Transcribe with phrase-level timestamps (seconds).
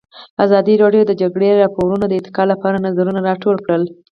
[0.45, 3.85] ازادي راډیو د د جګړې راپورونه د ارتقا لپاره نظرونه راټول کړي.